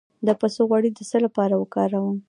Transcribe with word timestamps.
د 0.27 0.29
پسته 0.39 0.61
غوړي 0.67 0.89
د 0.93 0.99
څه 1.09 1.17
لپاره 1.25 1.53
وکاروم؟ 1.57 2.17